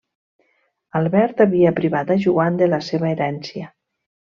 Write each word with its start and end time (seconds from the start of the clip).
Albert 0.99 1.43
havia 1.45 1.75
privat 1.81 2.15
a 2.15 2.19
Joan 2.25 2.59
de 2.63 2.71
la 2.73 2.81
seva 2.91 3.13
herència. 3.13 3.71